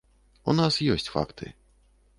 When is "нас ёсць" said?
0.61-1.07